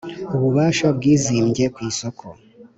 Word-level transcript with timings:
Ububasha 0.35 0.87
bwizimbye 0.97 1.65
ku 1.73 1.79
isoko 1.89 2.25